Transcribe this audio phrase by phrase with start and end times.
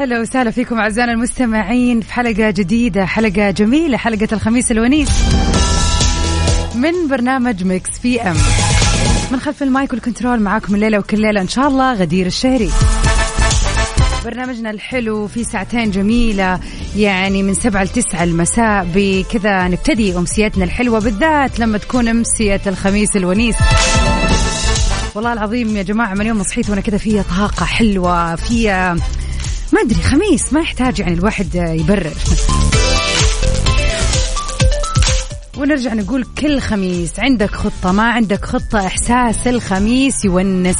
[0.00, 5.08] هلا وسهلا فيكم أعزائنا المستمعين في حلقة جديدة حلقة جميلة حلقة الخميس الونيس
[6.74, 8.36] من برنامج Mix PM
[9.32, 12.70] من خلف ال mic وال control معاكم الليلة وكل ليلة إن شاء الله غدير الشهري.
[14.24, 16.60] برنامجنا الحلو في ساعتين جميلة
[16.96, 23.56] يعني من سبعة لتسعة المساء بكذا نبتدي أمسيتنا الحلوة بالذات لما تكون أمسية الخميس الونيس.
[25.14, 28.96] والله العظيم يا جماعة من يوم صحيت وأنا كذا فيها طاقة حلوة فيها
[29.72, 32.12] ما أدري خميس ما يحتاج يعني الواحد يبرر.
[35.56, 40.76] ونرجع نقول كل خميس عندك خطة ما عندك خطة إحساس الخميس يونس.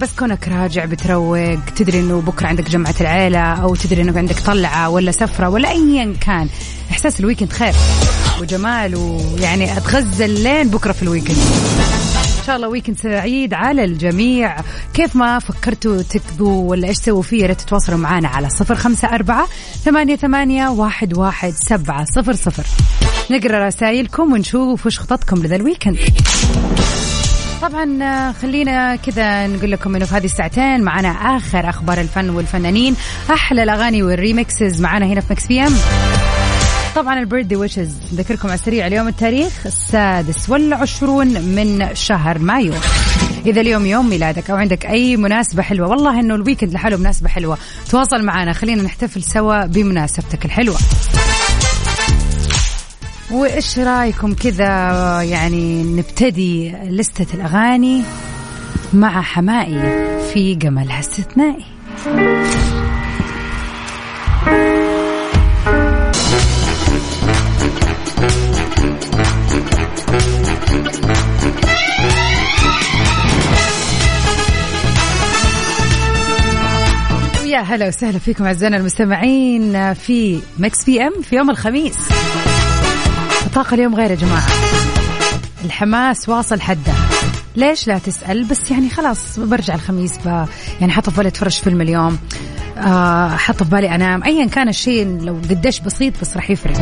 [0.00, 4.88] بس كونك راجع بتروق تدري إنه بكرة عندك جمعة العيلة أو تدري إنه عندك طلعة
[4.88, 6.48] ولا سفرة ولا ايا كان
[6.90, 7.74] إحساس الويكند خير.
[8.40, 11.36] وجمال ويعني أتغزل لين بكرة في ال weekend
[12.48, 14.56] شاء الله weekend سعيد على الجميع.
[14.94, 19.48] كيف ما فكرتوا تقضوا ولا إيش تسووا فيه ريت تتواصلوا معنا على صفر خمسة أربعة
[19.84, 22.66] ثمانية, ثمانية واحد, واحد سبعة صفر صفر.
[23.30, 25.98] نقرأ رسائلكم ونشوف وش خططكم لذا ال weekend.
[27.62, 32.96] طبعا خلينا كذا نقول لكم إنه في هذه الساعتين معنا آخر أخبار الفن والفنانين.
[33.30, 35.72] أحلى الأغاني وال remixes معنا هنا في Mix PM
[36.96, 42.72] طبعا ال birthday wishes نذكركم على السريع اليوم التاريخ السادس والعشرون من شهر مايو.
[43.46, 47.28] إذا اليوم يوم ميلادك أو عندك أي مناسبة حلوة والله إنه ال weekend لحاله مناسبة
[47.28, 47.58] حلوة.
[47.90, 50.78] تواصل معنا خلينا نحتفل سوا بمناسبتك الحلوة.
[53.30, 54.66] وإيش رأيكم كذا
[55.22, 58.02] يعني نبتدي لستة الأغاني
[58.92, 61.64] مع حماقي في جمالها استثنائي.
[77.58, 81.96] ويا هلا وسهلا فيكم أعزائنا المستمعين في Mix PM في يوم الخميس.
[83.46, 84.46] الطاقة اليوم غير يا جماعة.
[85.64, 86.92] الحماس واصل حده
[87.56, 90.46] ليش لا تسأل؟ بس يعني خلاص برجع الخميس ب...
[90.80, 92.18] يعني حاطة في بالي اتفرج فيلم اليوم.
[92.78, 94.22] آه حاطة في بالي أنام.
[94.24, 96.76] ايا كان الشيء لو قديش بسيط بس راح يفرق.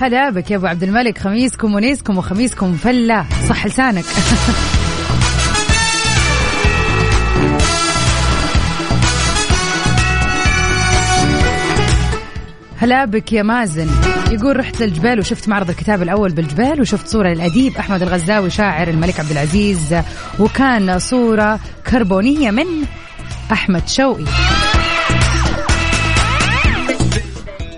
[0.00, 1.18] هلا بك يا أبو عبد الملك.
[1.18, 3.24] خميسكم ونيسكم وخميسكم فلة.
[3.48, 4.04] صح لسانك.
[12.78, 13.88] هلا بك يا مازن.
[14.30, 19.20] يقول رحت للجبال وشفت معرض الكتاب الأول بالجبال وشفت صورة للأديب أحمد الغزاوي شاعر الملك
[19.20, 19.94] عبد العزيز
[20.38, 21.60] وكان صورة
[21.90, 22.64] كربونية من
[23.52, 24.24] أحمد شوقي.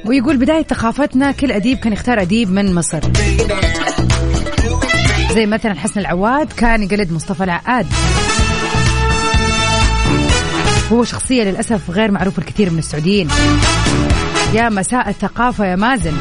[0.05, 3.01] ويقول بداية ثقافتنا كل أديب كان يختار أديب من مصر.
[5.35, 7.87] زي مثلا حسن العواد كان يقلد مصطفى العقاد.
[10.93, 13.29] هو شخصية للأسف غير معروف الكثير من السعوديين.
[14.55, 16.13] يا مساء الثقافة يا مازن.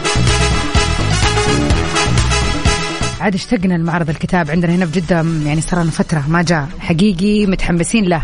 [3.21, 5.15] عاد اشتقنا لمعرض الكتاب عندنا هنا في جدة
[5.45, 6.67] يعني صار لنا فترة ما جاء.
[6.79, 8.21] حقيقي متحمسين له.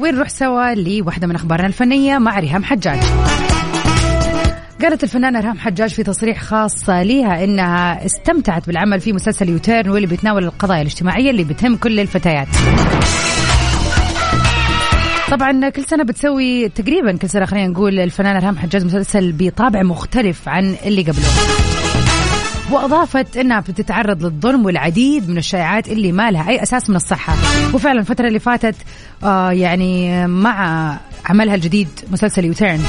[0.00, 2.98] ونروح سوا لواحدة من أخبارنا الفنية مع ريهام حجاج.
[4.82, 10.06] قالت الفنانة ريهام حجاج في تصريح خاص لها إنها استمتعت بالعمل في مسلسل يوتيرن واللي
[10.06, 12.48] بيتناول القضايا الاجتماعية اللي بتهم كل الفتيات.
[15.30, 20.48] طبعا كل سنة بتسوي تقريبا كل سنة خلينا نقول الفنانة ريهام حجاج مسلسل بطابع مختلف
[20.48, 21.28] عن اللي قبله.
[22.70, 27.34] وأضافت إنها بتتعرض للظلم والعديد من الشائعات اللي ما لها أي أساس من الصحة
[27.74, 28.74] وفعلا الفترة اللي فاتت
[29.24, 32.80] آه يعني مع عملها الجديد مسلسل يوتيرن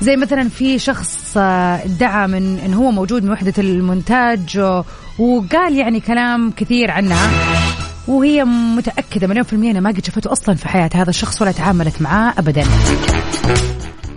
[0.00, 4.58] زي مثلا في شخص آه، ادعى من إن هو موجود من وحدة المونتاج
[5.18, 7.30] وقال يعني كلام كثير عنها
[8.08, 11.52] وهي متأكدة مليون في المية إنها ما قد شافته أصلا في حياتها هذا الشخص ولا
[11.52, 12.64] تعاملت معاه ابدا.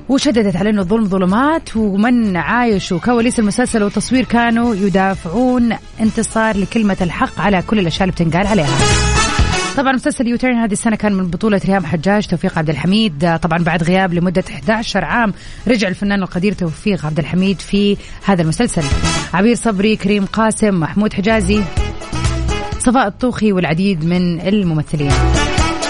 [0.10, 7.40] وشددت على إنه الظلم ظلمات ومن عايشوا كواليس المسلسل والتصوير كانوا يدافعون انتصار لكلمة الحق
[7.40, 8.78] على كل الأشياء اللي بتنقال عليها.
[9.78, 13.38] طبعا مسلسل U-Turn هذه السنة كان من بطولة ريهام حجاج توفيق عبد الحميد.
[13.42, 15.34] طبعا بعد غياب لمدة 11 عام
[15.68, 18.84] رجع الفنان القدير توفيق عبد الحميد في هذا المسلسل.
[19.34, 21.64] عبير صبري كريم قاسم محمود حجازي
[22.80, 25.12] صفاء الطوخي والعديد من الممثلين.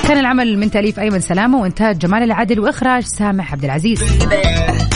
[0.07, 4.03] كان العمل من تأليف أيمن سلامة وإنتاج جمال العدل وإخراج سامح عبد العزيز.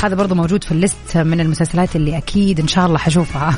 [0.04, 3.58] هذا برضو موجود في ال list من المسلسلات اللي أكيد إن شاء الله حشوفها.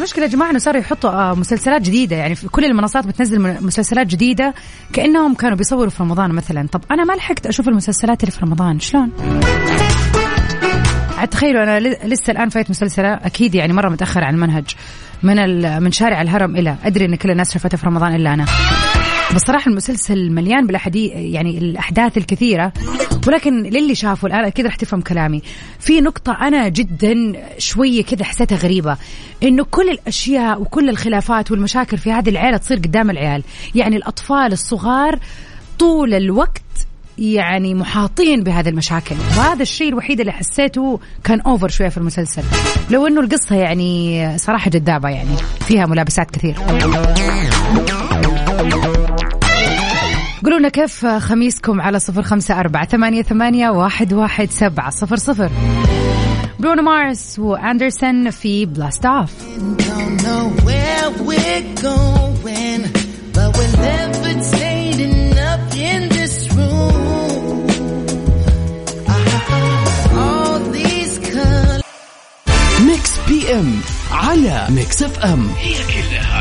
[0.00, 2.16] المشكلة يا جماعة إنه صاروا يحطوا آه، مسلسلات جديدة.
[2.16, 4.54] يعني في كل المنصات بتنزل مسلسلات جديدة
[4.92, 6.68] كأنهم كانوا بيصوروا في رمضان مثلا.
[6.72, 8.80] طب أنا ما لحقت أشوف المسلسلات اللي في رمضان.
[8.80, 9.12] شلون؟
[11.30, 14.64] تخيلوا أنا لسه الآن فايت مسلسلة أكيد يعني مرة متاخر عن المنهج
[15.22, 16.76] من من شارع الهرم إلى.
[16.84, 18.46] أدري إن كل الناس شافته في رمضان إلا أنا.
[19.34, 22.72] بصراحة المسلسل مليان بالاحاديث يعني الأحداث الكثيرة
[23.26, 25.42] ولكن للي شافوا الآن أكيد رح تفهم كلامي.
[25.78, 28.96] في نقطة أنا جدا شوية كذا حسيتها غريبة
[29.42, 33.42] إنه كل الأشياء وكل الخلافات والمشاكل في هذه العيلة تصير قدام العيال.
[33.74, 35.18] يعني الأطفال الصغار
[35.78, 36.62] طول الوقت
[37.18, 39.16] يعني محاطين بهذه المشاكل.
[39.38, 42.42] وهذا الشيء الوحيد اللي حسيته كان اوفر شوية في المسلسل.
[42.90, 46.56] لو إنه القصة يعني صراحة جذابة يعني فيها ملابسات كثير.
[50.44, 55.50] قولوا لنا كيف خميسكم على صفر خمسة أربعة ثمانية, ثمانية واحد, واحد سبعة صفر صفر.
[56.58, 59.30] برونو مارس وأندرسون في Blast Off
[72.86, 73.80] Mix PM
[74.12, 76.39] على Mix FM هي كلها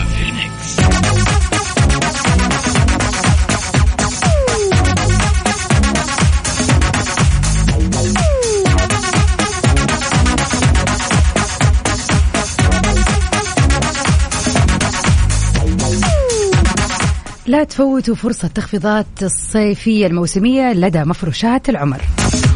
[17.59, 22.01] لا تفوتوا فرصة تخفيضات الصيفية الموسمية لدى مفروشات العمر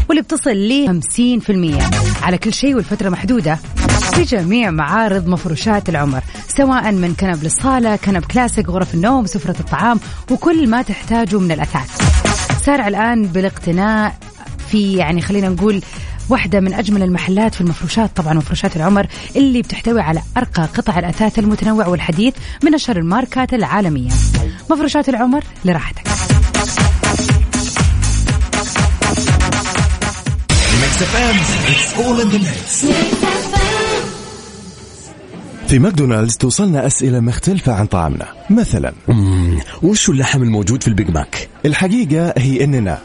[0.10, 1.02] واللي بتصل ل
[2.22, 3.56] 50% على كل شيء والفترة محدودة
[4.14, 10.00] في جميع معارض مفروشات العمر سواء من كنب للصالة كنب كلاسيك غرف النوم سفرة الطعام
[10.32, 12.02] وكل ما تحتاجه من الأثاث
[12.66, 14.16] سارع الآن بالاقتناء
[14.72, 15.82] في يعني خلينا نقول
[16.30, 21.40] واحدة من أجمل المحلات في المفروشات طبعا مفروشات العمر اللي بتحتوي على أرقى قطع الأثاث
[21.40, 22.34] المتنوع والحديث
[22.64, 24.10] من أشهر الماركات العالمية.
[24.70, 26.08] مفروشات العمر لراحتك.
[35.68, 38.28] في ماكدونالدز توصلنا أسئلة مختلفة عن طعامنا.
[38.50, 38.94] مثلا
[39.84, 42.98] وش اللحم الموجود في ال Big Mac؟ الحقيقة هي إننا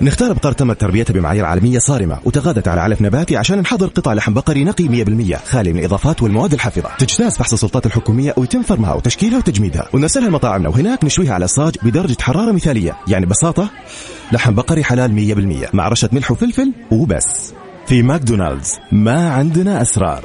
[0.00, 4.34] نختار بقر تمت تربيته بمعايير عالمية صارمة وتغذت على علف نباتي عشان نحضر قطع لحم
[4.34, 6.90] بقري نقي 100% خالي من الإضافات والمواد الحافظة.
[6.98, 9.88] تجتاز فحص السلطات الحكومية ويتم فرمها وتشكيلها وتجميدها.
[9.92, 12.96] ونرسلها لمطاعمنا وهناك نشويها على صاج بدرجة حرارة مثالية.
[13.08, 13.70] يعني ببساطة
[14.32, 17.52] لحم بقري حلال 100% مع رشة ملح وفلفل وبس.
[17.86, 20.24] في ماكدونالدز ما عندنا أسرار.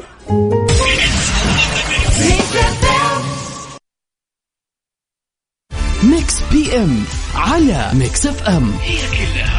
[6.03, 7.03] Mix PM
[7.35, 8.71] على Mix FM.
[8.81, 9.58] هي كلها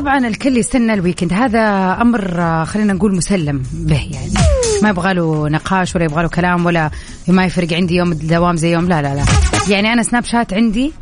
[0.00, 1.32] طبعا الكل يستنى الويكند.
[1.32, 1.60] هذا
[2.00, 4.32] أمر آه، خلينا نقول مسلم به يعني.
[4.82, 6.90] ما يبغى له نقاش ولا يبغى له كلام ولا
[7.28, 8.88] ما يفرق عندي يوم الدوام زي يوم.
[8.88, 9.24] لا لا لا.
[9.68, 10.92] يعني أنا سناب شات عندي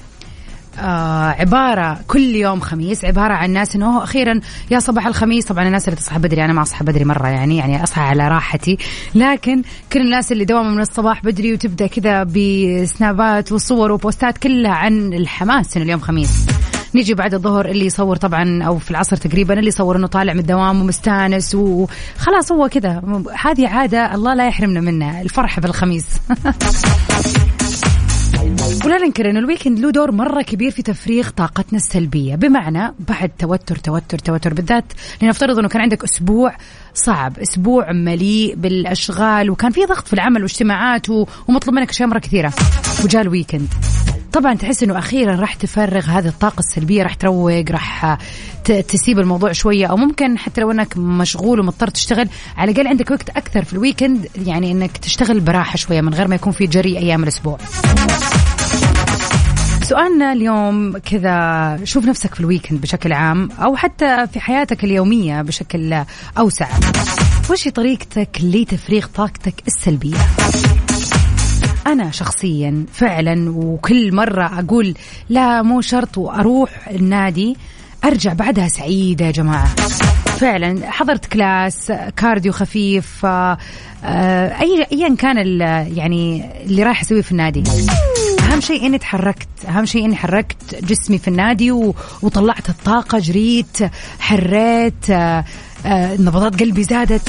[0.79, 4.41] آه عبارة كل يوم خميس عبارة عن ناس إنه أخيرا
[4.71, 5.45] يا صباح الخميس.
[5.45, 8.79] طبعا الناس اللي تصحى بدري أنا ما أصحى بدري مرة يعني يعني أصحى على راحتي.
[9.15, 9.63] لكن
[9.93, 15.77] كل الناس اللي دوام من الصباح بدري وتبدأ كذا بسنابات وصور وبوستات كلها عن الحماس
[15.77, 16.47] إنه اليوم خميس.
[16.95, 20.41] نيجي بعد الظهر اللي يصور طبعا أو في العصر تقريبا اللي يصور إنه طالع من
[20.41, 23.23] الدوام ومستانس وخلاص هو كذا.
[23.45, 26.07] هذه عادة الله لا يحرمنا منها الفرح بالخميس.
[28.85, 32.35] ولا ننكر إنه ال weekend له دور مرة كبير في تفريغ طاقتنا السلبية.
[32.35, 34.85] بمعنى بعد توتر توتر توتر بالذات
[35.23, 36.57] لنفترض إنه كان عندك أسبوع
[36.95, 42.53] صعب أسبوع مليء بالأشغال وكان في ضغط في العمل واجتماعات ومطلوب منك أشياء مرة كثيرة.
[43.05, 43.69] وجاء ال weekend.
[44.39, 48.19] طبعا تحس إنه أخيرا راح تفرغ هذه الطاقة السلبية راح تروق راح
[48.65, 53.31] تسيب الموضوع شوية أو ممكن حتى لو إنك مشغول ومضطر تشتغل على الأقل عندك وقت
[53.31, 56.99] أكثر في ال weekend يعني إنك تشتغل براحة شوية من غير ما يكون في جري
[56.99, 57.59] أيام الأسبوع.
[59.83, 65.43] سؤالنا اليوم كذا شوف نفسك في ال weekend بشكل عام أو حتى في حياتك اليومية
[65.43, 66.05] بشكل
[66.39, 66.69] أوسع.
[67.51, 70.17] وش طريقتك لتفريغ طاقتك السلبية؟
[71.89, 74.95] أنا شخصيا فعلا وكل مرة أقول
[75.29, 77.57] لا مو شرط وأروح النادي
[78.05, 79.75] أرجع بعدها سعيدة يا جماعة.
[80.39, 83.59] فعلا حضرت class cardio خفيف آه،
[84.05, 85.37] آه، اي ايا كان
[85.97, 87.63] يعني اللي رايح أسويه في النادي.
[88.41, 91.73] أهم شيء إني تحركت أهم شيء إني حركت جسمي في النادي
[92.23, 93.79] وطلعت الطاقة جريت
[94.21, 95.45] حريت آه،
[96.19, 97.29] نبضات قلبي زادت.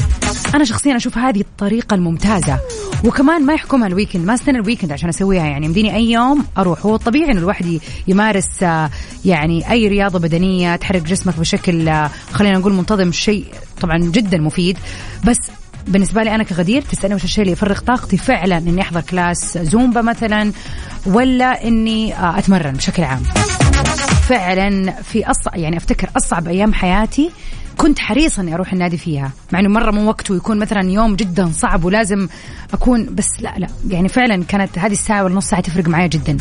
[0.55, 2.59] أنا شخصيا أشوف هذه الطريقة الممتازة.
[3.03, 6.45] وكمان ما يحكمها ال weekend ما استنى ال weekend عشان أسويها يعني يمديني أي يوم
[6.57, 6.85] أروح.
[6.85, 8.89] هو الطبيعي إنه الواحد يمارس آه،
[9.25, 11.91] يعني أي رياضة بدنية تحرك جسمك بشكل
[12.33, 13.45] خلينا نقول منتظم شيء
[13.81, 14.77] طبعا جدا مفيد.
[15.25, 15.37] بس
[15.87, 20.01] بالنسبة لي أنا كغدير تسألني وش الشيء اللي يفرغ طاقتي فعلا إني أحضر class Zumba
[20.01, 20.51] مثلا
[21.05, 23.23] ولا إني أتمرن بشكل عام.
[24.29, 27.31] فعلا في أصعب يعني أفتكر أصعب أيام حياتي
[27.79, 31.51] كنت حريصة أني أروح النادي فيها مع إنه مرة مو وقته يكون مثلا يوم جدا
[31.55, 32.27] صعب ولازم
[32.73, 36.37] أكون بس لا لا يعني فعلا كانت هذه الساعة والنص ساعة تفرق معايا جدا.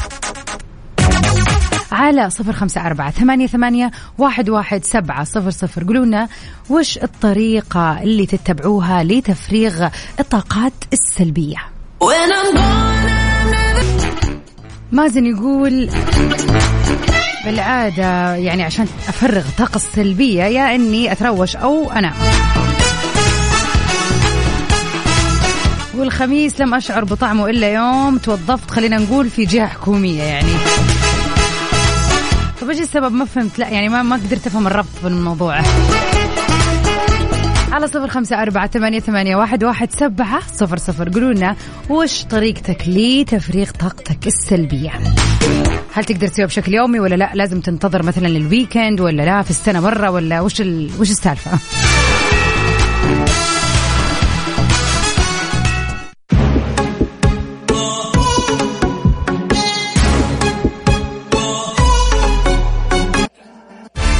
[1.92, 5.84] على صفر خمسة أربعة ثمانية, ثمانية واحد, واحد سبعة صفر صفر.
[5.84, 6.28] قولوا لنا
[6.70, 9.88] وش الطريقة اللي تتبعوها لتفريغ
[10.20, 11.58] الطاقات السلبية؟
[14.92, 15.88] مازن يقول
[17.44, 22.14] بالعادة يعني عشان أفرغ الطاقة السلبية يا إني أتروش أو أنام.
[25.94, 30.52] والخميس لم أشعر بطعمه إلا يوم توظفت خلينا نقول في جهة حكومية يعني.
[32.60, 33.58] طيب إيش السبب؟ ما فهمت.
[33.58, 35.60] لا يعني ما ما قدرت أفهم الربط بالموضوع
[37.72, 41.08] على صفر خمسة أربعة ثمانية, ثمانية واحد, واحد سبعة صفر صفر.
[41.08, 41.56] قولوا لنا
[41.90, 44.92] وش طريقتك لتفريغ طاقتك السلبية؟
[45.98, 49.50] هل تقدر تسويها بشكل يومي ولا لا؟ لازم تنتظر مثلا لل weekend ولا لا؟ في
[49.50, 50.90] السنة مرة ولا وش ال...
[51.00, 51.58] وش السالفة؟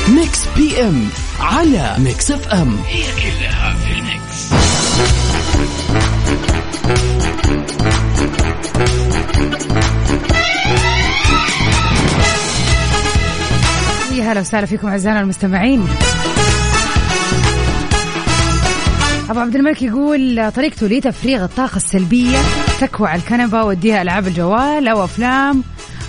[0.08, 1.08] Mix PM
[1.40, 4.48] على Mix FM هي كلها في ال mix.
[14.28, 15.88] هلا وسهلا فيكم أعزائنا المستمعين.
[19.30, 22.38] أبو عبد الملك يقول طريقته لتفريغ الطاقة السلبية
[22.80, 25.64] تكوى على الكنبة وديها ألعاب الجوال أو أفلام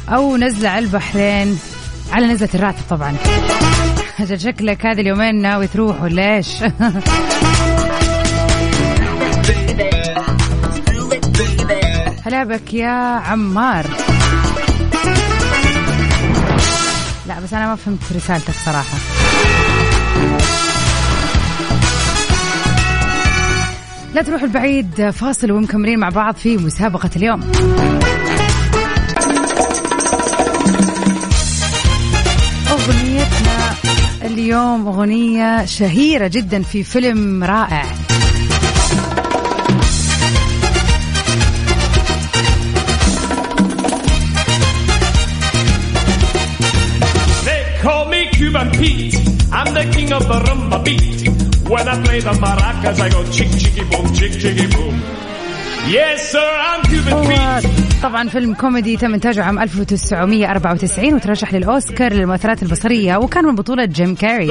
[0.09, 1.59] أو نزلة على البحرين.
[2.11, 3.15] على نزلة الراتب طبعا.
[4.35, 6.47] شكلك هذه اليومين ناوي تروح ولا إيش؟
[12.25, 13.85] هلا بك يا عمار.
[17.39, 18.97] بس أنا ما فهمت رسالتك صراحة.
[24.13, 27.41] لا تروح البعيد فاصل ومكملين مع بعض في مسابقة اليوم.
[32.71, 33.73] أغنيتنا
[34.23, 37.85] اليوم أغنية شهيرة جدا في فيلم رائع.
[49.79, 51.19] The king of the rumba beat.
[51.71, 54.95] When I play the maracas, I go chick chicky boom, chick chicky boom.
[55.95, 57.69] Yes sir, I'm Cuban Pete.
[58.03, 64.15] طبعا فيلم كوميدي تم إنتاجه عام 1994 وترشح للأوسكار للمؤثرات البصرية وكان من بطولة جيم
[64.15, 64.47] كاري.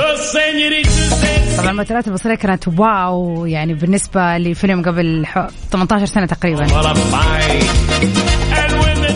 [1.59, 5.27] طبعا المؤثرات البصرية كانت wow يعني بالنسبة لفيلم قبل
[5.71, 6.67] 18 سنة تقريبا.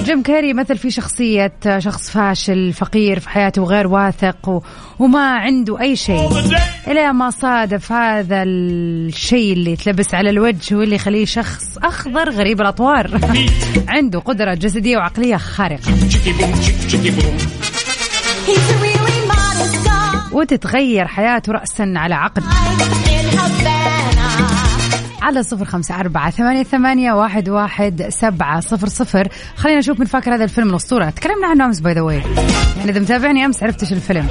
[0.03, 4.63] جيم كاري مثل في شخصية شخص فاشل فقير في حياته وغير واثق.
[4.99, 6.29] وما عنده أي شيء.
[6.89, 13.21] إلى ما صادف هذا الشيء اللي تلبس على الوجه واللي يخليه شخص أخضر غريب الأطوار.
[13.89, 15.93] عنده قدرة جسدية وعقلية خارقة.
[20.33, 22.43] وتتغير حياته رأسا على عقد
[25.33, 29.29] على صفر خمسة أربعة ثمانية, ثمانية واحد, واحد سبعة صفر صفر.
[29.57, 31.11] خلينا نشوف من فاكر هذا الفيلم الأسطورة.
[31.11, 32.23] تكلمنا عنه أمس by the way
[32.77, 34.29] يعني إذا متابعني أمس عرفت إيش الفيلم.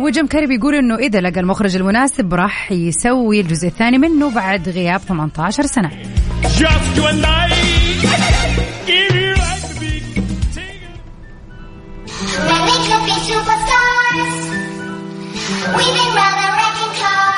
[0.00, 5.00] وجيم كاري بيقول إنه إذا لقى المخرج المناسب راح يسوي الجزء الثاني منه بعد غياب
[5.00, 5.90] 18 سنة.
[15.76, 16.51] We've been rather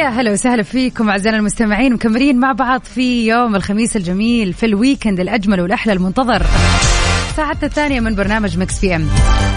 [0.00, 4.73] ويا هلا وسهلا فيكم أعزائنا المستمعين مكملين مع بعض في يوم الخميس الجميل في ال
[4.73, 6.46] weekend الأجمل والأحلى المنتظر.
[7.36, 9.08] ساعتنا الثانية من برنامج Mix PM.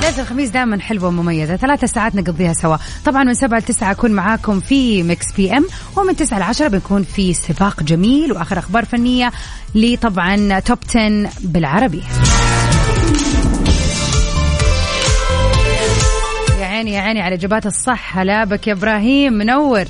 [0.02, 2.78] ليلة الخميس دائما حلوة ومميزة ثلاثة ساعات نقضيها سوا.
[3.06, 5.66] طبعا من سبعة لتسعة أكون معاكم في Mix PM
[5.98, 9.32] ومن تسعة لعشرة بنكون في سباق جميل وآخر أخبار فنية
[9.76, 12.04] لطبعا top 10 بالعربي.
[16.60, 18.18] يا عيني يا عيني على إجابات الصح.
[18.18, 19.86] هلا بك يا إبراهيم منور.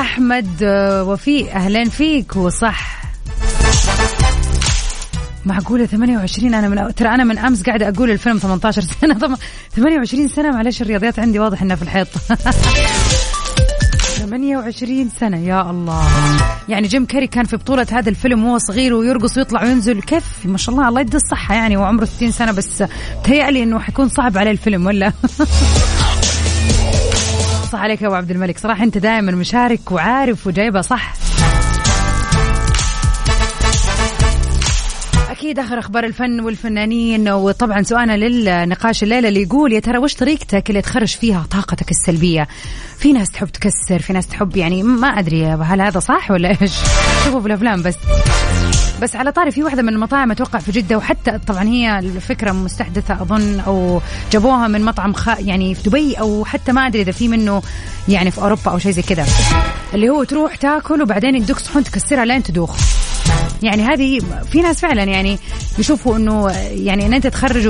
[0.00, 3.02] أحمد آه، وفيق أهلين فيك وصح.
[5.46, 9.18] معقولة 28 أنا من ترى أنا من أمس قاعدة أقول الفيلم 18 سنة.
[9.18, 9.36] طبعا
[9.76, 12.08] 28 سنة معلش الرياضيات عندي واضح إنها في الحيط.
[14.18, 16.02] 28 سنة يا الله.
[16.68, 20.00] يعني جيم كاري كان في بطولة هذا الفيلم وهو صغير ويرقص ويطلع وينزل.
[20.02, 22.84] كيف؟ ما شاء الله الله يدي الصحة يعني وعمره 60 سنة بس
[23.24, 25.12] تهيألي إنه حيكون صعب عليه الفيلم ولا؟
[27.72, 28.58] صح عليك يا أبو عبد الملك.
[28.58, 31.12] صراحة أنت دائما مشارك وعارف وجايبها صح.
[35.30, 40.70] أكيد آخر أخبار الفن والفنانين وطبعا سؤالنا للنقاش الليلة اللي يقول يا ترى وش طريقتك
[40.70, 42.48] اللي تخرج فيها طاقتك السلبية؟
[42.98, 46.72] في ناس تحب تكسر في ناس تحب يعني ما أدري هل هذا صح ولا إيش؟
[47.24, 47.94] شوفوا في الأفلام بس.
[49.02, 53.22] بس على طاري في واحدة من المطاعم أتوقع في جدة وحتى طبعا هي الفكرة مستحدثة
[53.22, 54.00] أظن أو
[54.32, 55.28] جابوها من مطعم خ...
[55.38, 57.62] يعني في دبي أو حتى ما أدري إذا في منه
[58.08, 59.26] يعني في أوروبا أو شيء زي كذا.
[59.94, 62.76] اللي هو تروح تاكل وبعدين يدوك صحون تكسرها لين تدوخ.
[63.62, 64.20] يعني هذه
[64.52, 65.38] في ناس فعلا يعني
[65.78, 67.68] يشوفوا إنه يعني إن أنت تخرج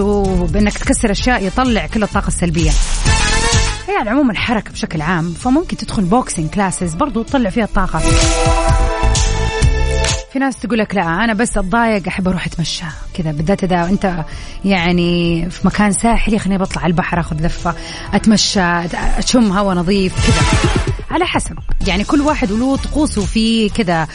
[0.52, 2.70] بانك تكسر أشياء يطلع كل الطاقة السلبية.
[3.88, 8.00] هي على العموم الحركة بشكل عام فممكن تدخل boxing classes برضو تطلع فيها الطاقة.
[10.32, 12.84] في ناس تقول لك لا أنا بس أتضايق أحب أروح أتمشى.
[13.14, 14.24] كذا بالذات إذا أنت
[14.64, 17.74] يعني في مكان ساحلي خليني بطلع على البحر أخذ لفة
[18.14, 18.60] أتمشى
[19.18, 20.46] أشم هواء نظيف كذا.
[21.10, 21.58] على حسب.
[21.86, 24.08] يعني كل واحد وله طقوسه في كذا.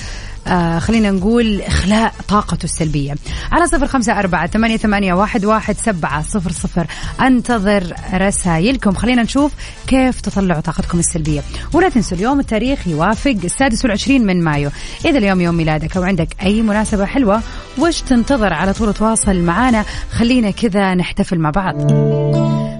[0.47, 3.15] آه خلينا نقول إخلاء طاقته السلبية.
[3.51, 6.87] على صفر خمسة أربعة ثمانية, ثمانية واحد, واحد سبعة صفر صفر.
[7.21, 8.91] أنتظر رسائلكم.
[8.91, 9.51] خلينا نشوف
[9.87, 11.41] كيف تطلعوا طاقتكم السلبية.
[11.73, 14.69] ولا تنسوا اليوم التاريخ يوافق السادس والعشرين من مايو.
[15.05, 17.41] إذا اليوم يوم ميلادك أو عندك أي مناسبة حلوة
[17.77, 21.75] وش تنتظر على طول تواصل معنا خلينا كذا نحتفل مع بعض.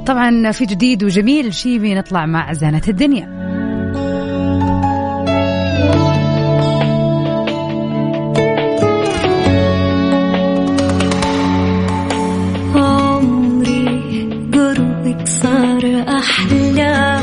[0.05, 3.52] طبعا في جديد وجميل شيبي نطلع مع زانة الدنيا.
[16.23, 17.19] أحلى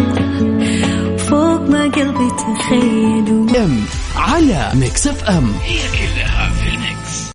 [1.19, 3.85] فوق ما قلبي تخيل ام
[4.17, 5.53] على ميكس اف ام.
[5.63, 7.31] هي كلها في الميكس.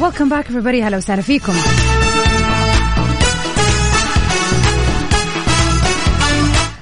[0.00, 0.84] welcome back everybody.
[0.84, 1.54] هلا وسهلا فيكم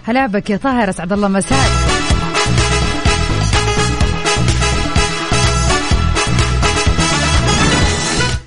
[0.06, 1.81] هلا بك يا طاهر أسعد الله مساك.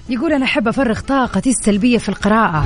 [0.10, 2.66] يقول أنا أحب أفرغ طاقتي السلبية في القراءة.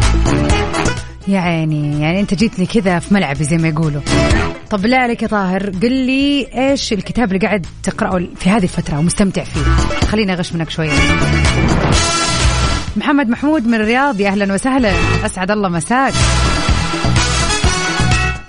[1.27, 4.01] يا عيني يعني أنت جيتني كذا في ملعبي زي ما يقولوا.
[4.69, 8.99] طب بالله عليك يا طاهر قل لي إيش الكتاب اللي قاعد تقرأه في هذه الفترة
[8.99, 9.61] ومستمتع فيه؟
[10.07, 10.91] خليني أغش منك شوية.
[12.97, 14.93] محمد محمود من الرياض يا أهلا وسهلا.
[15.25, 16.13] أسعد الله مساك.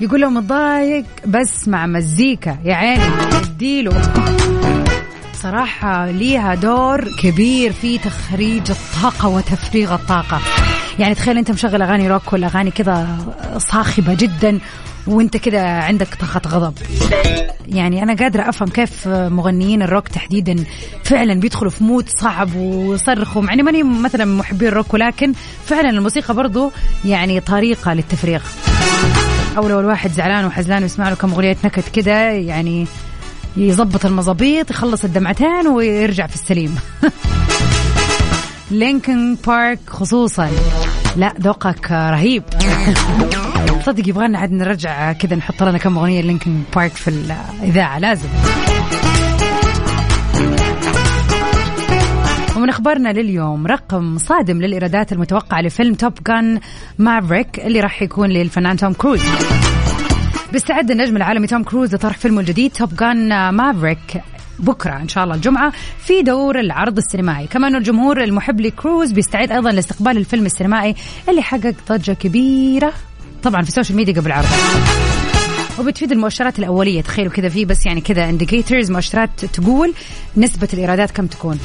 [0.01, 2.59] يقول له متضايق بس مع مزيكا.
[2.65, 4.40] يا عيني اديله.
[5.43, 10.41] صراحة ليها دور كبير في تخريج الطاقة وتفريغ الطاقة.
[10.99, 13.19] يعني تخيل أنت مشغل أغاني روك ولا أغاني كذا
[13.59, 14.59] صاخبة جدا
[15.07, 16.75] وأنت كذا عندك طاقة غضب.
[17.69, 20.65] يعني أنا قادرة أفهم كيف مغنيين الروك تحديدا
[21.05, 25.33] فعلا بيدخلوا في mood صعب ويصرخوا مع إني ماني مثلا محبين الروك ولكن
[25.67, 26.73] فعلا الموسيقى برضو
[27.05, 28.43] يعني طريقة للتفريغ.
[29.57, 32.87] أو لو الواحد زعلان وحزلان ويسمع له كم أغنية نكت كذا يعني
[33.57, 36.77] يظبط المظابيط يخلص الدمعتين ويرجع في السليم.
[38.71, 40.51] لينكن بارك خصوصا.
[41.17, 42.43] لا ذوقك رهيب.
[43.87, 48.29] صدق يبغانا عاد نرجع كذا نحط لنا كم أغنية لينكن بارك في الإذاعة لازم.
[52.57, 56.61] ومن أخبارنا لليوم رقم صادم للإيرادات المتوقعة لفيلم توب جان
[56.99, 59.21] مافريك اللي راح يكون للفنان توم كروز.
[60.53, 64.23] بيستعد النجم العالمي توم كروز لطرح فيلمه الجديد توب جان مافريك.
[64.59, 65.73] بكرة إن شاء الله الجمعة
[66.07, 67.47] في دور العرض السينمائي.
[67.47, 70.95] كمان الجمهور المحب لكروز بيستعد أيضا لاستقبال الفيلم السينمائي
[71.29, 72.93] اللي حقق ضجة كبيرة.
[73.43, 74.49] طبعا في السوشيال ميديا قبل عرضه.
[75.79, 77.03] وبتفيد المؤشرات الأولية.
[77.03, 79.95] تخيلوا كذا في بس يعني كذا indicators مؤشرات تقول
[80.37, 81.59] نسبة الإيرادات كم تكون.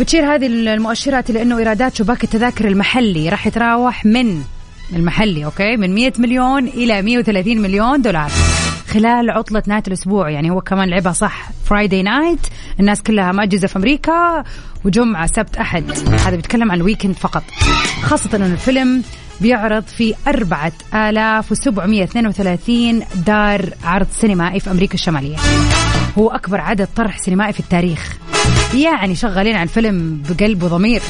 [0.00, 3.28] بتشير هذه المؤشرات لأنه إيرادات شباك التذاكر المحلي.
[3.28, 4.42] راح يتراوح من
[4.92, 8.30] المحلي أوكي؟ من 100 مليون إلى 130 مليون دولار.
[8.88, 12.40] خلال عطلة نهاية الأسبوع يعني هو كمان لعبها صح Friday night
[12.80, 14.44] الناس كلها مأجزة في أمريكا
[14.84, 15.90] وجمعة سبت أحد.
[16.26, 17.42] هذا بيتكلم عن ال weekend فقط.
[18.02, 19.02] خاصة أن الفيلم
[19.40, 25.36] بيعرض في 4732 دار عرض سينمائي في أمريكا الشمالية.
[26.18, 28.16] هو أكبر عدد طرح سينمائي في التاريخ.
[28.74, 31.02] يعني شغالين على الفيلم بقلب وضمير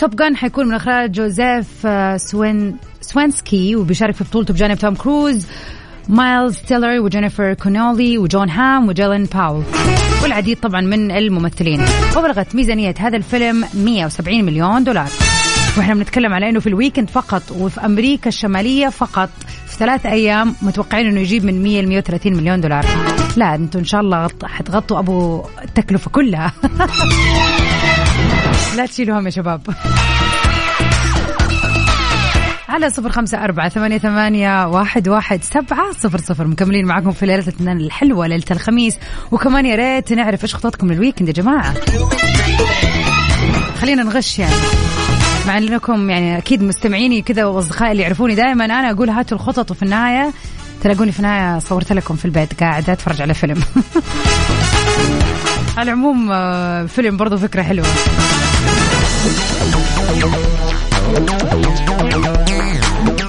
[0.00, 5.46] توب جان حيكون من اخراج جوزيف آه، سوين سوينسكي وبيشارك في بطولته بجانب توم كروز
[6.08, 9.62] مايلز تيلر وجينيفر كونولي وجون هام وجيلين باول.
[10.22, 11.80] والعديد طبعا من الممثلين.
[12.16, 15.08] وبلغت ميزانية هذا الفيلم 170 مليون دولار.
[15.78, 19.30] وإحنا بنتكلم على إنه في ال weekend فقط وفي أمريكا الشمالية فقط.
[19.66, 22.86] في ثلاث أيام متوقعين إنه يجيب من 100 ل 130 مليون دولار.
[23.36, 26.52] لا أنتم إن شاء الله حتغطوا أبو التكلفة كلها.
[28.76, 29.60] لا تشيلوهم يا شباب.
[32.68, 36.46] على صفر خمسة أربعة ثمانية, ثمانية واحد, واحد سبعة صفر صفر.
[36.46, 38.98] مكملين معكم في الأثنين الحلوة ليلة الخميس.
[39.30, 41.74] وكمان يا ريت نعرف إيش خططكم للويكند يا جماعة.
[43.80, 44.54] خلينا نغش يعني.
[45.46, 49.70] مع إنكم يعني أكيد مستمعيني كذا وأصدقائي اللي يعرفوني دائما أنا أقول هاتوا الخطط.
[49.70, 50.32] وفي النهاية
[50.82, 52.60] تلاقوني في النهاية صورت لكم في البيت.
[52.60, 53.62] قاعدة أتفرج على فيلم.
[55.76, 57.86] على العموم آه، فيلم برضو فكرة حلوة.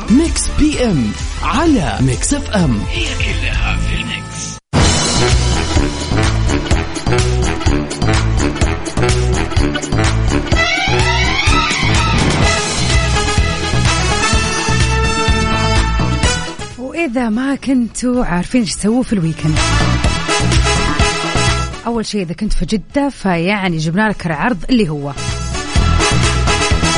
[0.09, 1.11] ميكس PM
[1.43, 2.79] على ميكس إف إم.
[2.91, 4.57] هي كلها في الميكس
[16.77, 19.57] وإذا ما كنتوا عارفين إيش تسووا في ال weekend
[21.85, 25.13] أول شيء إذا كنت في جدة فيعني جبنا لك العرض اللي هو.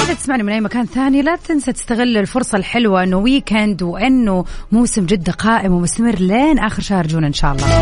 [0.03, 5.05] إذا تسمعني من أي مكان ثاني لا تنسى تستغل الفرصة الحلوة أنه weekend وأنه موسم
[5.05, 7.81] جدة قائم ومستمر لين آخر شهر جون إن شاء الله.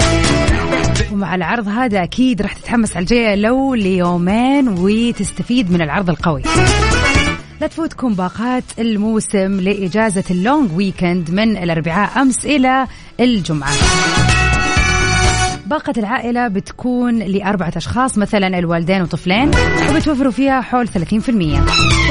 [1.11, 6.41] ومع العرض هذا أكيد راح تتحمس على الجاية لو ليومين وتستفيد من العرض القوي.
[7.61, 12.87] لا تفوتكم باقات الموسم لإجازة ال long weekend من الأربعاء أمس إلى
[13.19, 13.71] الجمعة.
[15.71, 19.51] باقة العائلة بتكون لأربعة أشخاص مثلا الوالدين وطفلين
[19.89, 20.91] وبتوفروا فيها حول 30%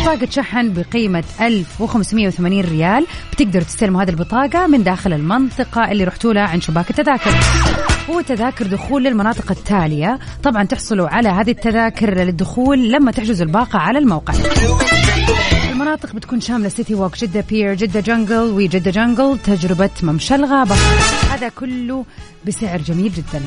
[0.01, 3.07] بطاقة شحن بقيمة 1580 ريال.
[3.33, 7.31] بتقدروا تستلموا هذه البطاقة من داخل المنطقة اللي رحتوا لها عند شباك التذاكر.
[8.09, 10.18] وتذاكر دخول للمناطق التالية.
[10.42, 14.35] طبعا تحصلوا على هذه التذاكر للدخول لما تحجزوا الباقة على الموقع.
[15.81, 20.75] المناطق بتكون شاملة سيتي ووك جدة بير جدة جنجل وجدة جنجل تجربة ممشى الغابة.
[21.31, 22.05] هذا كله
[22.47, 23.43] بسعر جميل جدا.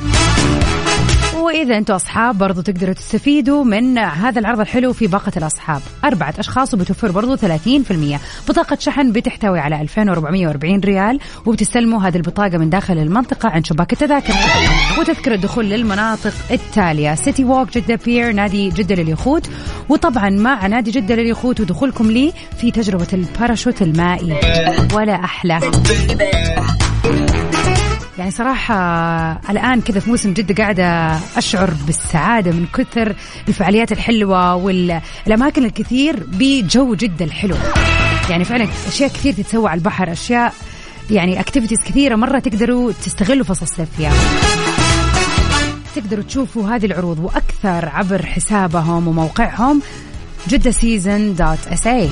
[1.43, 5.81] وإذا أنتم أصحاب برضو تقدروا تستفيدوا من هذا العرض الحلو في باقة الأصحاب.
[6.03, 12.69] أربعة أشخاص وبتوفر برضو 30% بطاقة شحن بتحتوي على 2440 ريال وبتستلموا هذه البطاقة من
[12.69, 14.33] داخل المنطقة عند شباك التذاكر.
[14.99, 17.15] وتذكر الدخول للمناطق التالية.
[17.15, 19.49] سيتي ووك جدة بير نادي جدة لليخوت.
[19.89, 24.39] وطبعا مع نادي جدة لليخوت ودخولكم لي في تجربة الباراشوت المائي.
[24.93, 25.59] ولا أحلى.
[28.17, 28.75] يعني صراحة
[29.49, 33.15] الآن كذا في موسم جدة قاعدة أشعر بالسعادة من كثر
[33.47, 37.55] الفعاليات الحلوة والأماكن الكثير بجو جدة الحلو.
[38.29, 40.53] يعني فعلا أشياء كثير تتسوى على البحر أشياء
[41.11, 44.13] يعني اكتيفيتيز كثيرة مرة تقدروا تستغلوا فصل الصيف فيها.
[45.95, 49.81] تقدروا تشوفوا هذه العروض وأكثر عبر حسابهم وموقعهم
[50.47, 52.09] جدة سيزن دوت اس اي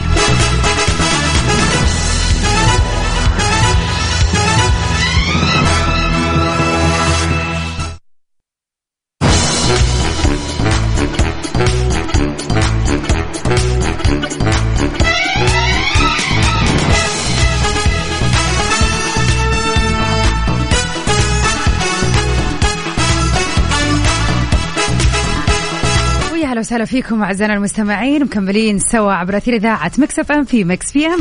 [26.71, 31.19] وسهلا فيكم أعزائنا المستمعين مكملين سوا عبر أثير إذاعة مكس إف إم في مكس PM.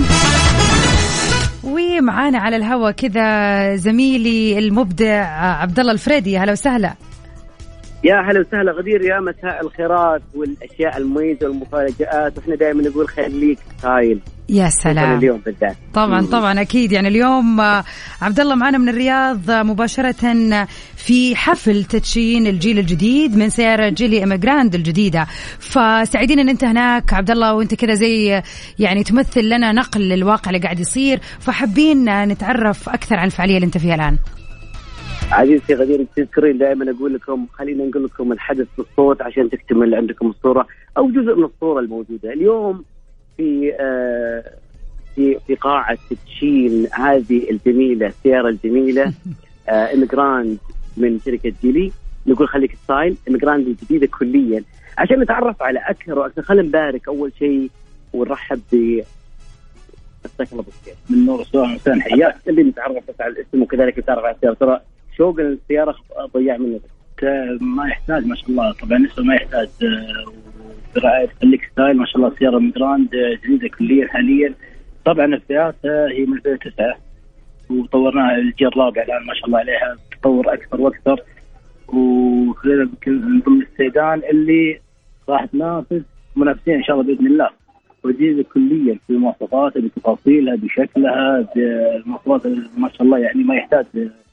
[1.64, 5.24] ومعانا على الهوا كذا زميلي المبدع
[5.60, 6.94] عبد الله الفريدي هلا وسهلا.
[8.04, 12.38] يا هلا وسهلا غدير يا مساء الخيرات والأشياء المميزة والمفاجآت.
[12.38, 15.18] وإحنا دائما نقول خليك style يا سلام.
[15.18, 15.76] اليوم بالذات.
[15.94, 16.92] طبعا طبعا أكيد.
[16.92, 17.84] يعني اليوم آه،
[18.22, 24.24] عبد الله معنا من الرياض آه، مباشرة في حفل تدشين الجيل الجديد من سيارة جيلي
[24.24, 25.26] اميجراند الجديدة.
[25.58, 27.14] فسعيدين إن أنت هناك.
[27.14, 28.42] عبد الله وأنت كذا زي آه،
[28.78, 31.18] يعني تمثل لنا نقل للواقع اللي قاعد يصير.
[31.18, 34.16] فحابين نتعرف أكثر عن الفعالية اللي أنت فيها الآن.
[35.32, 40.66] عزيزتي غدير تذكرين دائما أقول لكم خلينا نقول لكم الحدث بالصوت عشان تكتمل عندكم الصورة
[40.98, 42.32] أو جزء من الصورة الموجودة.
[42.32, 42.84] اليوم
[43.40, 44.44] في آه
[45.14, 49.12] في في قاعة تدشين هذه الجميلة السيارة الجميلة
[49.68, 50.58] آه اميجراند
[50.96, 51.92] من شركة جيلي
[52.26, 54.64] نقول خليك ستايل اميجراند الجديده كليا.
[54.98, 57.70] عشان نتعرف على أكثر وأكثر خلينا نبارك أول شيء
[58.12, 59.02] ونرحب ب
[60.24, 60.94] مساك الله بالخير.
[61.10, 64.54] من نور السؤال مساء حياك اللي نتعرف بس على الاسم وكذلك نتعرف على السيارة.
[64.54, 64.80] ترى
[65.16, 65.94] شوق السياره
[66.34, 66.80] ضيع مني
[67.60, 68.72] ما يحتاج ما شاء الله.
[68.72, 69.68] طبعا لسه ما يحتاج
[70.96, 73.08] برعايه خليك ستايل ما شاء الله سيارة من جراند
[73.44, 74.54] جديدة كليا حاليا.
[75.04, 76.96] طبعا الفئات هي من 2009
[77.70, 81.20] وطورناها الجيل الرابع الآن ما شاء الله عليها تطور أكثر وأكثر.
[81.88, 84.80] وخلينا من ضمن السيدان اللي
[85.28, 86.02] راح تنافس
[86.36, 87.50] منافسين إن شاء الله بإذن الله.
[88.04, 92.46] وجديده كليا في مواصفاتها بتفاصيلها بشكلها بالمواصفات
[92.78, 93.86] ما شاء الله يعني ما يحتاج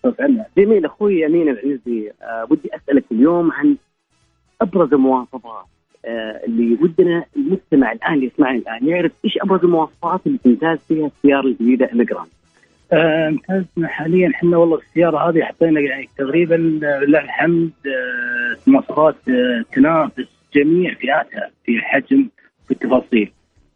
[0.03, 0.45] صوت عنها.
[0.57, 3.75] جميل أخوي أمين العزيزي آه ودي أسألك اليوم عن
[4.61, 5.65] أبرز المواصفات آه
[6.05, 11.47] اللي ودنا المستمع الآن اللي يسمعني الآن يعرف إيش أبرز المواصفات اللي تمتاز فيها السيارة
[11.47, 12.25] الجديدة Emgrand.
[12.93, 19.65] آه امتازنا حاليا إحنا والله السيارة هذه حطينا يعني تقريبا لله الحمد آه مواصفات آه
[19.73, 22.27] تنافس جميع فئاتها في الحجم
[22.65, 23.31] في التفاصيل.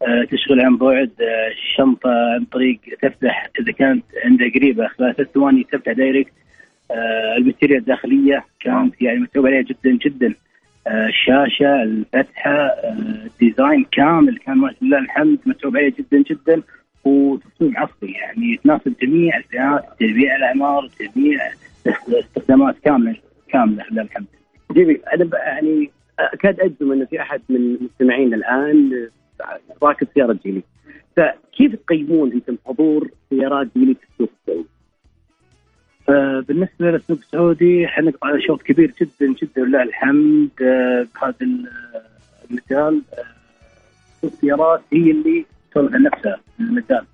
[0.08, 5.32] آه، تشغل عن بعد آه، الشنطة عن طريق تفتح إذا كانت عندها قريبة خلال ثلاث
[5.34, 6.32] ثواني تفتح direct
[6.92, 10.34] آه، ال material الداخلية كانت يعني متعوب عليها جدا جدا
[10.88, 12.68] الشاشة الفتحة
[13.26, 16.62] الديزاين كامل كان ما لله الحمد متعوب عليه جدا جدا
[17.06, 21.40] وتصميم عصري يعني تناسب جميع الفئات جميع الأعمار جميع
[22.10, 23.16] استخدامات كاملة
[23.50, 24.26] كاملة لله الحمد.
[24.72, 29.10] جميل أنا يعني أكاد أجزم انه في أحد من مستمعينا الآن
[29.84, 30.62] راكب سيارة جيلي
[31.18, 34.70] فكيف تقيمون أنتم حضور سيارات جيلي في السوق السعودي؟
[36.48, 43.02] بالنسبة للسوق السعودي إحنا نقطع على شوط كبير جدا جدا ولله الحمد آه، بهذا المجال
[43.14, 43.24] آه،
[44.22, 47.06] سوق السيارات هي اللي عن نفسها المجال.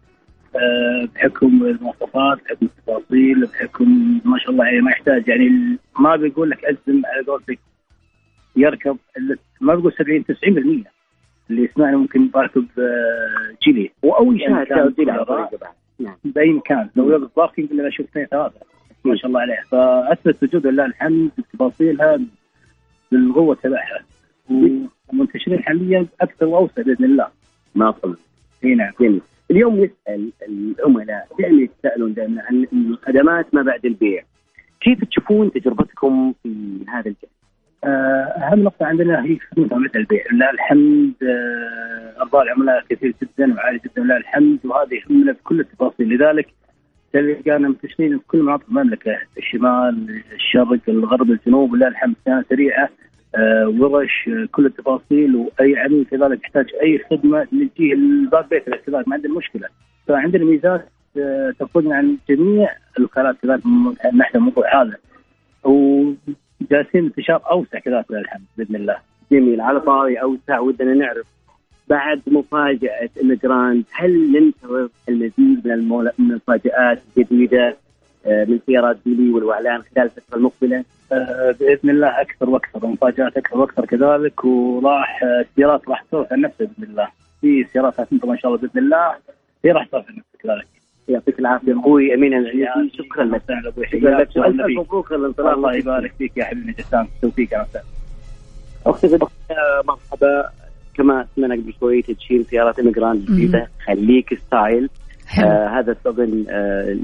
[0.55, 6.49] آه، بحكم المواصفات بحكم التفاصيل بحكم ما شاء الله يعني ما يحتاج يعني ما بيقول
[6.49, 7.59] لك ازم على قولتك
[8.55, 8.97] يركب
[9.61, 10.87] ما بقول 70 90%
[11.49, 12.65] اللي يسمعنا ممكن راكب
[13.63, 13.91] جيلي.
[14.35, 15.11] يشاهد جيلي
[15.99, 16.15] نعم.
[16.23, 18.55] بأي مكان لو باركينج إلا أشوف اثنين ثلاثة.
[19.07, 19.63] ما شاء الله عليه.
[19.71, 22.19] فأثبت وجود لله الحمد بتفاصيلها
[23.11, 23.99] بالقوة تبعها.
[25.13, 27.27] ومنتشرين حاليا أكثر وأوسع بإذن الله.
[27.75, 28.15] ما طلع
[28.63, 28.91] إي نعم.
[29.01, 34.23] جميل اليوم نسال العملاء دائما يتسالون دائما عن الخدمات ما بعد البيع؟
[34.81, 37.37] كيف تشوفون تجربتكم في هذا الجانب؟
[37.83, 39.37] آه، أهم نقطة عندنا هي
[39.71, 40.23] عمليه البيع.
[40.33, 46.09] لله الحمد آه، أرضاء العملاء كثير جدا وعالي جدا لله الحمد وهذا يهمنا بكل التفاصيل.
[46.09, 46.47] لذلك
[47.13, 52.15] تلقانا منتشرين في كل مناطق المملكة الشمال الشرق الغرب الجنوب لله الحمد
[52.49, 52.89] سريعة
[53.35, 59.13] آه، ورش كل التفاصيل وأي عميل كذلك يحتاج أي خدمة نجيه لباب بيته كذلك ما
[59.15, 59.67] عندنا مشكلة.
[60.07, 60.89] فعندنا ميزات
[61.59, 63.61] تفوقنا عن جميع الوكالات كذلك
[64.13, 64.97] نحن الموضوع هذا.
[66.71, 68.97] جالسين انتشار أوسع كذلك الحمد بإذن الله.
[69.31, 71.25] جميل على طاري أوسع ودنا نعرف.
[71.89, 77.77] بعد مفاجأة المجراند هل ننتظر المزيد من المفاجآت الجديدة
[78.25, 83.57] آه، من سيارات ديلي والإعلان خلال الفترة المقبلة؟ آه، بإذن الله أكثر وأكثر مفاجآت أكثر
[83.57, 87.07] وأكثر كذلك وراح السيارات راح تصرف عن نفسها بإذن الله.
[87.41, 89.15] في سيارات راح تنتظر ان شاء الله بإذن الله
[89.65, 90.67] هي راح تصرف عن نفسها كذلك.
[91.07, 93.41] يعطيك العافية أخوي أمين العزيزي شكرا لك.
[93.91, 94.29] شكرا لك.
[94.35, 95.53] والف مبروك الانطلاق.
[95.53, 97.67] الله يبارك فيك يا حبيبي جسام توفيق يا
[98.85, 99.17] أختي
[99.87, 100.49] مرحبا.
[100.97, 103.67] كما سمعنا قبل شوي تدشين سيارات Emgrand جديدة.
[103.85, 104.89] خليك style.
[105.43, 106.97] آه هذا ال slogan آه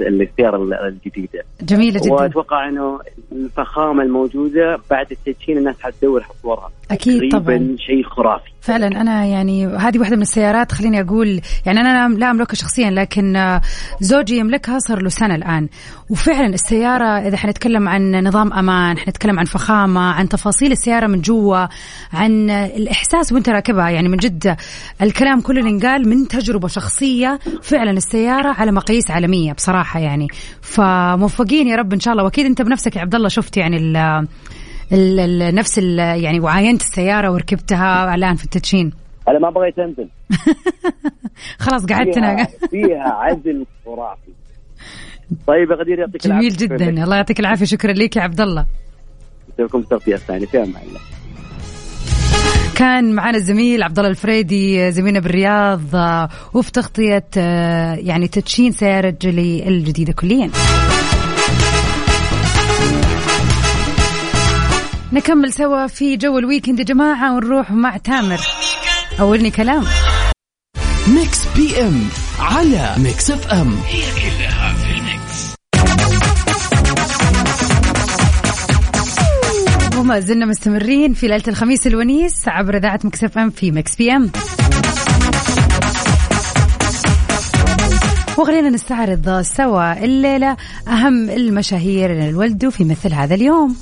[0.00, 1.42] للسياره الجديدة.
[1.62, 2.12] جميلة جدا.
[2.12, 2.98] وأتوقع إنه
[3.32, 7.76] الفخامة الموجودة بعد التدشين الناس حتدور صورها أكيد طبعا.
[7.78, 8.51] شيء خرافي.
[8.62, 13.36] فعلا أنا يعني هذه واحدة من السيارات خليني أقول يعني أنا لا أملكها شخصيا لكن
[13.36, 13.60] آه،
[14.00, 15.68] زوجي يملكها صار له سنة الآن.
[16.10, 21.66] وفعلا السيارة إذا حنتكلم عن نظام أمان حنتكلم عن فخامة عن تفاصيل السيارة من جوا
[22.12, 24.56] عن الإحساس وانت راكبها يعني من جد
[25.02, 27.38] الكلام كله اللي انقال من تجربة شخصية.
[27.62, 30.28] فعلا السيارة على مقاييس عالمية بصراحة يعني.
[30.60, 32.24] فموفقين يا رب إن شاء الله.
[32.24, 33.76] وأكيد أنت بنفسك يا عبد الله شفت يعني
[34.92, 38.92] ال ال نفس ال يعني وعاينت السيارة وركبتها الآن في التدشين.
[39.28, 40.08] أنا ما بغيت أنزل.
[41.58, 44.32] خلاص قعدت أنا فيها عزل خرافي.
[45.46, 46.66] طيب يا غدير يعطيك جميل العافية.
[46.66, 47.04] جدا.
[47.04, 47.64] الله يعطيك العافية.
[47.64, 48.66] شكرا لك يا عبد الله.
[49.58, 51.00] لكم تغطيه ثانية في أمان الله
[52.74, 59.14] كان معنا الزميل عبد الله الفريدي زميلنا بالرياض آه، وفي تغطية آه، يعني تدشين سيارة
[59.20, 60.50] جيلي الجديدة كليا.
[65.12, 68.40] نكمل سوا في جو ال weekend يا جماعة ونروح مع تامر.
[69.20, 69.84] أولني كلام.
[71.08, 72.02] Mix PM
[72.40, 73.76] على Mix FM.
[79.98, 84.30] وما زلنا مستمرين في ليلة الخميس الونيس عبر إذاعة Mix FM في Mix PM.
[88.38, 90.56] وخلينا نستعرض سوا الليلة
[90.88, 93.76] أهم المشاهير اللي في مثل هذا اليوم.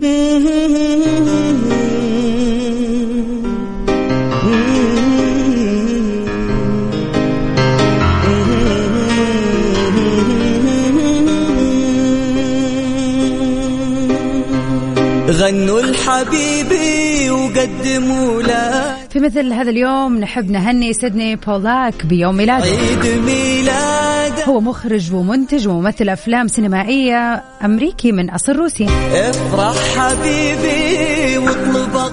[0.00, 0.20] غنوا
[15.80, 18.96] الحبيبي وقدموا له.
[19.08, 22.64] في مثل هذا اليوم نحب نهني سيدني بولاك بيوم ميلاده.
[22.64, 24.19] عيد ميلاده.
[24.48, 28.86] هو مخرج ومنتج وممثل أفلام سينمائية أمريكي من أصل روسي.
[29.14, 32.12] افرح حبيبي واطلب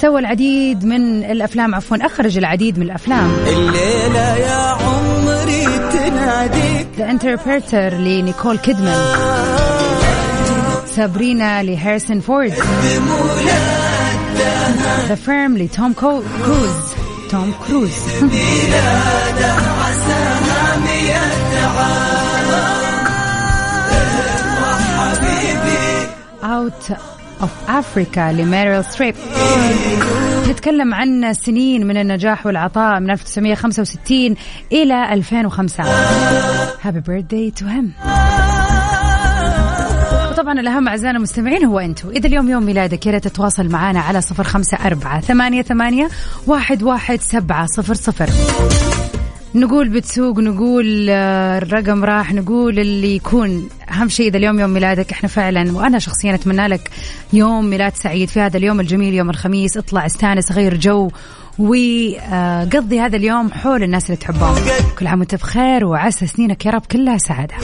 [0.00, 3.30] سوى العديد من الأفلام عفوا أخرج العديد من الأفلام.
[3.46, 6.88] الليلة يا عمري تناديك.
[6.98, 9.16] The Interpreter لنيكول كيدمان.
[10.86, 12.54] Sabrina لهاريسون فورد.
[15.08, 16.24] The Firm لتوم كروز.
[17.30, 17.90] توم كروز.
[26.62, 26.98] Out
[27.40, 29.14] of Africa لميريل ستريب.
[30.50, 34.36] نتكلم عن سنين من النجاح والعطاء من 1965
[34.72, 35.84] إلى 2005
[36.82, 37.92] happy birthday to him
[40.30, 44.20] وطبعا الأهم أعزائنا المستمعين هو أنتم إذا اليوم يوم ميلادك يا ريت تتواصل معنا على
[44.20, 46.08] صفر خمسة أربعة ثمانية ثمانية
[46.46, 48.30] واحد واحد سبعة صفر صفر.
[49.54, 53.68] نقول بتسوق نقول آه، الرقم راح نقول اللي يكون.
[53.90, 56.90] أهم شيء إذا اليوم يوم ميلادك إحنا فعلا وأنا شخصيا أتمنى لك
[57.32, 58.28] يوم ميلاد سعيد.
[58.28, 61.10] في هذا اليوم الجميل يوم الخميس اطلع استانس غير جو
[61.58, 64.54] وقضي هذا اليوم حول الناس اللي تحبهم.
[64.98, 67.54] كل عام وأنت بخير وعسى سنينك يا رب كلها سعادة.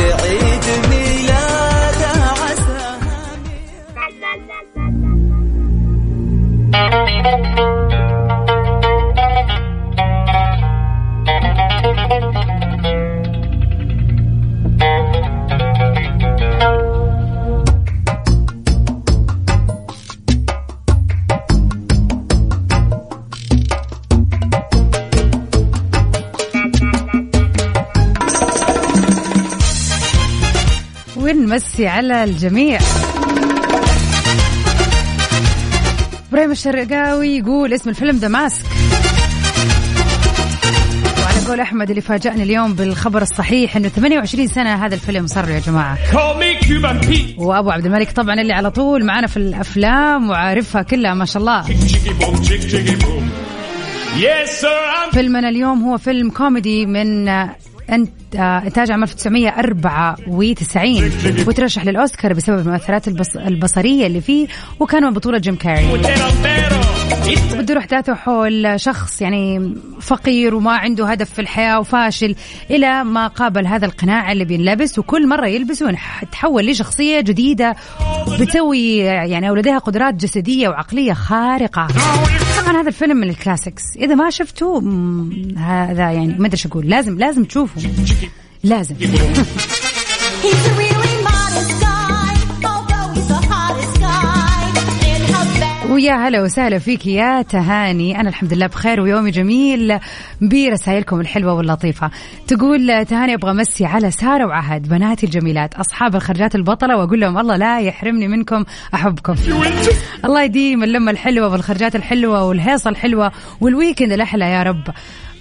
[0.00, 2.92] عيد ميلاده عسى
[31.72, 32.78] ونمسي على الجميع.
[36.28, 38.64] إبراهيم الشرقاوي يقول اسم الفيلم ذا ماسك
[41.22, 45.54] وعلى قول أحمد اللي فاجأني اليوم بالخبر الصحيح إنه 28 سنة هذا الفيلم صار له
[45.54, 45.98] يا جماعة.
[47.38, 51.62] وأبو عبد الملك طبعا اللي على طول معنا في الأفلام وعارفها كلها ما شاء الله.
[55.12, 57.28] فيلمنا اليوم هو فيلم كوميدي من
[57.90, 61.10] انت إنتاج عام 1994
[61.48, 63.36] وترشح للأوسكار بسبب المؤثرات البص...
[63.36, 64.46] البصرية اللي فيه
[64.80, 65.88] وكان من بطولة جيم كاري.
[67.52, 72.34] وبتدور احداثه حول شخص يعني فقير وما عنده هدف في الحياة وفاشل
[72.70, 75.96] إلى ما قابل هذا القناع اللي بينلبس وكل مرة يلبسه
[76.32, 77.76] تحول لشخصية جديدة
[78.40, 81.88] بتسوي يعني أو لديها قدرات جسدية وعقلية خارقة.
[82.62, 83.82] طبعا هذا الفيلم من ال classics.
[83.96, 84.78] إذا ما شفته
[85.56, 86.88] هذا يعني ما أدري إيش أقول.
[86.88, 87.80] لازم لازم تشوفه.
[88.64, 88.96] لازم.
[95.90, 98.20] ويا هلا وسهلا فيك يا تهاني.
[98.20, 99.98] أنا الحمد لله بخير ويومي جميل
[100.40, 102.10] برسائلكم الحلوة واللطيفة.
[102.48, 107.56] تقول تهاني أبغى أمسي على سارة وعهد بناتي الجميلات أصحاب الخرجات البطلة وأقول لهم الله
[107.56, 109.34] لا يحرمني منكم أحبكم.
[110.24, 114.82] الله يديم اللمة الحلوة والخرجات الحلوة والهيصة الحلوة وال weekend الأحلى يا رب.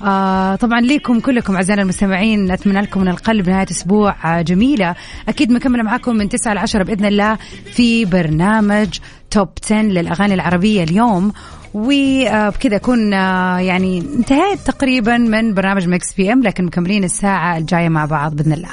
[0.05, 4.95] آه طبعا ليكم كلكم أعزائنا المستمعين اتمنى لكم من القلب نهاية أسبوع آه جميلة.
[5.29, 7.37] أكيد مكملة معاكم من 9 ل 10 بإذن الله
[7.73, 8.87] في برنامج
[9.31, 11.31] Top 10 للأغاني العربية اليوم.
[11.73, 18.05] وبكذا أكون آه يعني انتهيت تقريبا من برنامج Mix PM لكن مكملين الساعة الجاية مع
[18.05, 18.69] بعض بإذن الله.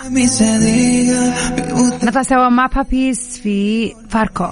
[2.04, 4.44] نطلع سوا مع بابيس في فاركو.